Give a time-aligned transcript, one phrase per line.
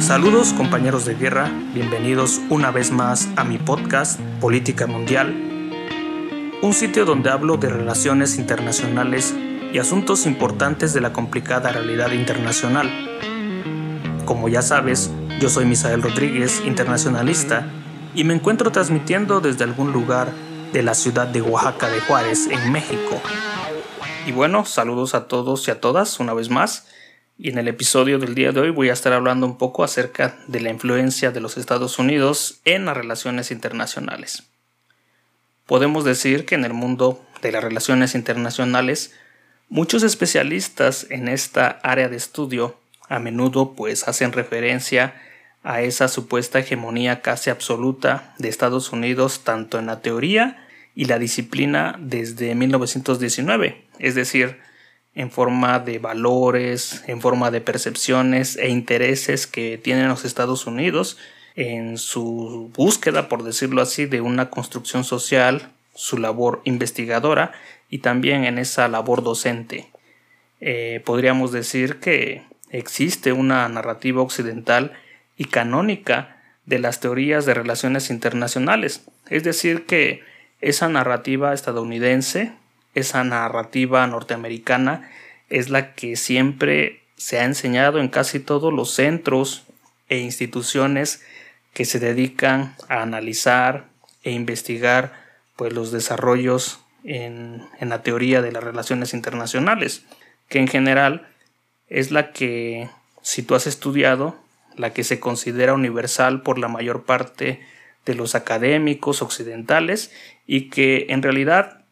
[0.00, 5.34] Saludos compañeros de guerra, bienvenidos una vez más a mi podcast Política Mundial,
[6.62, 9.34] un sitio donde hablo de relaciones internacionales
[9.72, 12.90] y asuntos importantes de la complicada realidad internacional.
[14.24, 15.10] Como ya sabes,
[15.40, 17.66] yo soy Misael Rodríguez, internacionalista,
[18.14, 20.32] y me encuentro transmitiendo desde algún lugar
[20.72, 23.20] de la ciudad de Oaxaca de Juárez, en México.
[24.26, 26.86] Y bueno, saludos a todos y a todas una vez más.
[27.40, 30.36] Y en el episodio del día de hoy voy a estar hablando un poco acerca
[30.48, 34.42] de la influencia de los Estados Unidos en las relaciones internacionales.
[35.64, 39.14] Podemos decir que en el mundo de las relaciones internacionales,
[39.68, 42.76] muchos especialistas en esta área de estudio
[43.08, 45.14] a menudo pues hacen referencia
[45.62, 50.66] a esa supuesta hegemonía casi absoluta de Estados Unidos tanto en la teoría
[50.96, 54.58] y la disciplina desde 1919, es decir,
[55.18, 61.18] en forma de valores, en forma de percepciones e intereses que tienen los Estados Unidos
[61.56, 67.50] en su búsqueda, por decirlo así, de una construcción social, su labor investigadora
[67.90, 69.90] y también en esa labor docente.
[70.60, 74.92] Eh, podríamos decir que existe una narrativa occidental
[75.36, 80.22] y canónica de las teorías de relaciones internacionales, es decir, que
[80.60, 82.52] esa narrativa estadounidense
[82.98, 85.10] esa narrativa norteamericana
[85.48, 89.64] es la que siempre se ha enseñado en casi todos los centros
[90.08, 91.22] e instituciones
[91.72, 93.86] que se dedican a analizar
[94.22, 95.12] e investigar
[95.56, 100.04] pues, los desarrollos en, en la teoría de las relaciones internacionales,
[100.48, 101.28] que en general
[101.88, 102.88] es la que,
[103.22, 104.36] si tú has estudiado,
[104.76, 107.60] la que se considera universal por la mayor parte
[108.06, 110.12] de los académicos occidentales
[110.46, 111.84] y que en realidad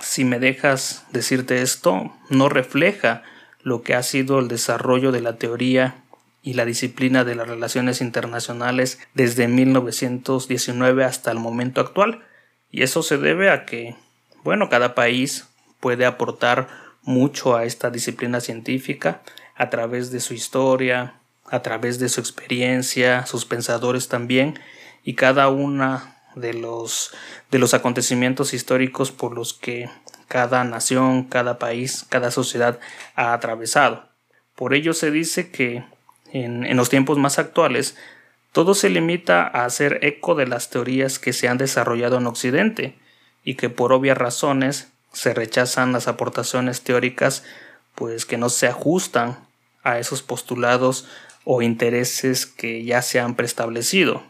[0.00, 3.22] si me dejas decirte esto, no refleja
[3.62, 6.02] lo que ha sido el desarrollo de la teoría
[6.42, 12.24] y la disciplina de las relaciones internacionales desde 1919 hasta el momento actual.
[12.70, 13.96] Y eso se debe a que,
[14.42, 15.48] bueno, cada país
[15.80, 16.68] puede aportar
[17.02, 19.22] mucho a esta disciplina científica
[19.54, 21.14] a través de su historia,
[21.50, 24.58] a través de su experiencia, sus pensadores también,
[25.02, 27.12] y cada una de los,
[27.50, 29.90] de los acontecimientos históricos por los que
[30.28, 32.78] cada nación, cada país, cada sociedad
[33.16, 34.08] ha atravesado.
[34.54, 35.84] Por ello se dice que
[36.32, 37.96] en, en los tiempos más actuales
[38.52, 42.98] todo se limita a hacer eco de las teorías que se han desarrollado en Occidente
[43.44, 47.44] y que por obvias razones se rechazan las aportaciones teóricas
[47.94, 49.38] pues que no se ajustan
[49.82, 51.08] a esos postulados
[51.44, 54.29] o intereses que ya se han preestablecido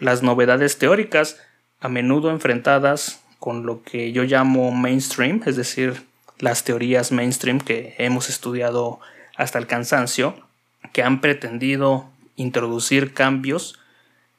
[0.00, 1.38] las novedades teóricas,
[1.80, 6.04] a menudo enfrentadas con lo que yo llamo mainstream, es decir,
[6.38, 9.00] las teorías mainstream que hemos estudiado
[9.36, 10.34] hasta el cansancio,
[10.92, 13.78] que han pretendido introducir cambios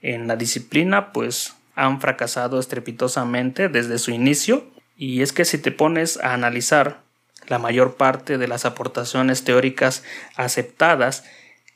[0.00, 4.64] en la disciplina, pues han fracasado estrepitosamente desde su inicio.
[4.96, 7.00] Y es que si te pones a analizar
[7.48, 10.02] la mayor parte de las aportaciones teóricas
[10.36, 11.24] aceptadas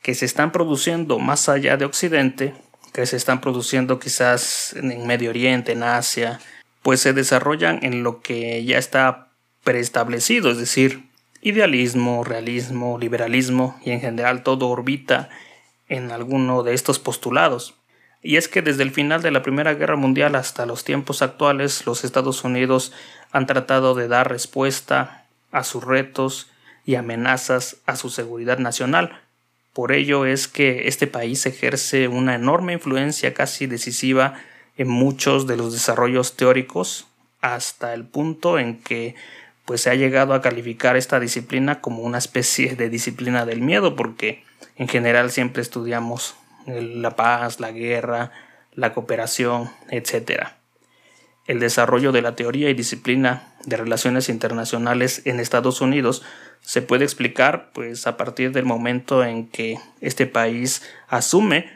[0.01, 2.53] que se están produciendo más allá de Occidente,
[2.93, 6.39] que se están produciendo quizás en Medio Oriente, en Asia,
[6.81, 9.29] pues se desarrollan en lo que ya está
[9.63, 11.03] preestablecido, es decir,
[11.41, 15.29] idealismo, realismo, liberalismo y en general todo orbita
[15.89, 17.75] en alguno de estos postulados.
[18.23, 21.85] Y es que desde el final de la Primera Guerra Mundial hasta los tiempos actuales
[21.85, 22.93] los Estados Unidos
[23.31, 26.49] han tratado de dar respuesta a sus retos
[26.85, 29.21] y amenazas a su seguridad nacional,
[29.73, 34.35] por ello es que este país ejerce una enorme influencia casi decisiva
[34.77, 37.07] en muchos de los desarrollos teóricos
[37.41, 39.15] hasta el punto en que
[39.65, 43.95] pues se ha llegado a calificar esta disciplina como una especie de disciplina del miedo
[43.95, 44.43] porque
[44.75, 48.31] en general siempre estudiamos la paz, la guerra,
[48.73, 50.49] la cooperación, etc.
[51.51, 56.23] El desarrollo de la teoría y disciplina de relaciones internacionales en Estados Unidos
[56.61, 61.69] se puede explicar pues a partir del momento en que este país asume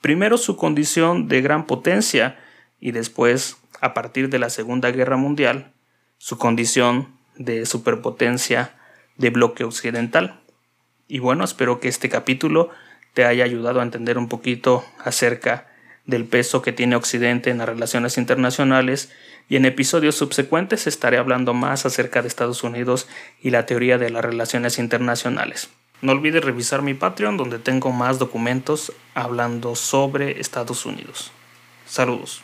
[0.00, 2.40] primero su condición de gran potencia
[2.80, 5.74] y después a partir de la Segunda Guerra Mundial
[6.18, 8.74] su condición de superpotencia
[9.16, 10.40] de bloque occidental.
[11.06, 12.70] Y bueno, espero que este capítulo
[13.14, 15.69] te haya ayudado a entender un poquito acerca
[16.06, 19.10] del peso que tiene Occidente en las relaciones internacionales
[19.48, 23.08] y en episodios subsecuentes estaré hablando más acerca de Estados Unidos
[23.42, 25.70] y la teoría de las relaciones internacionales.
[26.02, 31.30] No olvides revisar mi Patreon donde tengo más documentos hablando sobre Estados Unidos.
[31.86, 32.42] Saludos.